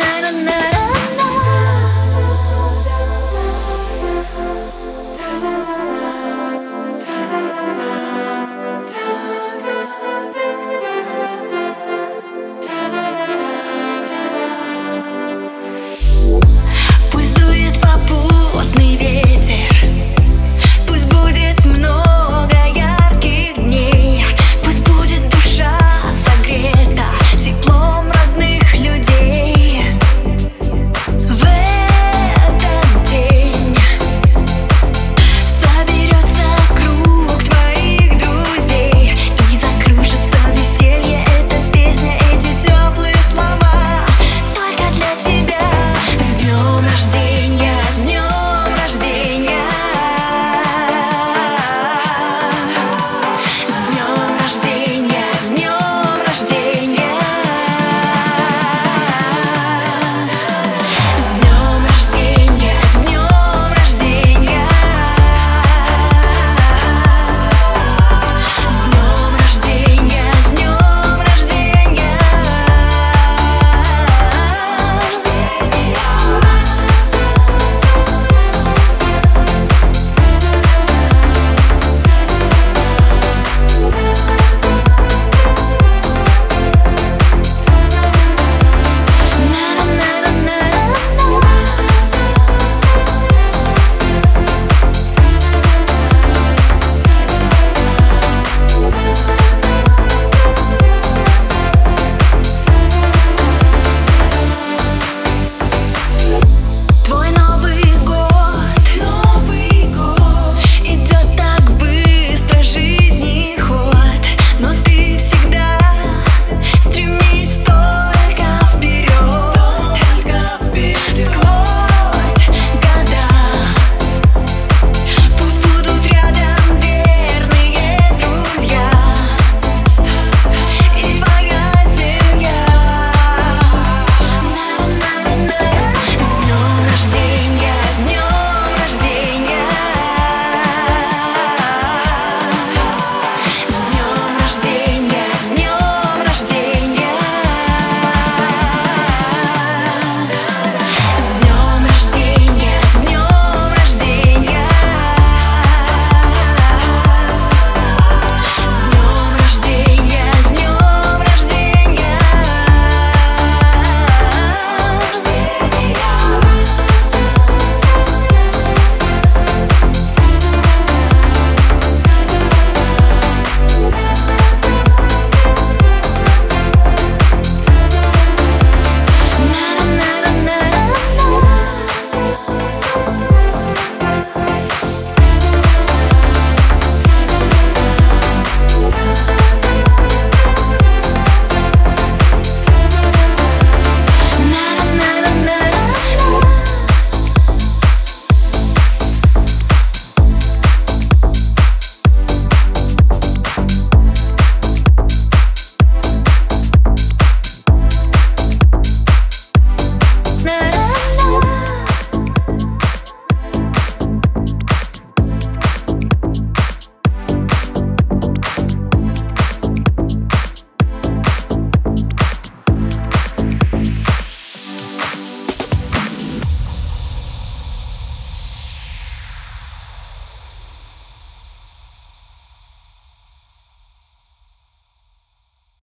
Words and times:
na 0.00 0.20
na 0.24 0.30
na 0.46 0.79